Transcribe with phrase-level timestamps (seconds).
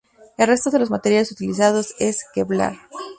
[0.39, 2.75] El resto de los materiales utilizados es Kevlar.